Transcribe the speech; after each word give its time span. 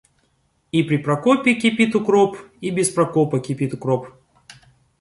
И 0.71 0.79
при 0.87 0.97
Прокопе 1.03 1.53
кипит 1.53 1.93
укроп, 1.95 2.35
и 2.61 2.71
без 2.71 2.89
Прокопа 2.89 3.39
кипит 3.39 3.75
укроп. 3.75 4.07